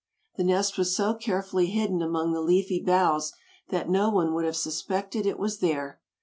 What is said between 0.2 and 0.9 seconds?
The nest